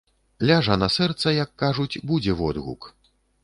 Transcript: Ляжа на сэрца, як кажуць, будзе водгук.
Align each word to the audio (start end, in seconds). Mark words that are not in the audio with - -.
Ляжа 0.51 0.77
на 0.83 0.87
сэрца, 0.95 1.35
як 1.43 1.53
кажуць, 1.65 2.01
будзе 2.13 2.39
водгук. 2.43 2.93